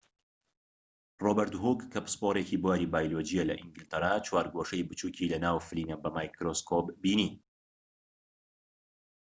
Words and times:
ڕۆبێرت 1.25 1.53
هووک 1.61 1.79
کە 1.91 1.99
پسپۆڕێکی 2.05 2.61
بواری 2.63 2.91
بایۆلۆجییە 2.93 3.43
لە 3.49 3.55
ئینگلتەرا 3.57 4.13
چوارگۆشەی 4.25 4.85
بچووکی 4.89 5.31
لە 5.33 5.37
ناو 5.45 5.57
فلینە 5.67 5.95
بە 6.03 6.09
مایکرۆسکۆب 6.15 6.85
بینی 7.03 7.29